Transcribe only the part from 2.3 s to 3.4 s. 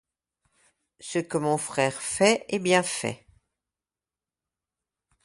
est bien fait.